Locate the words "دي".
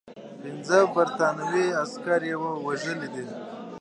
3.13-3.25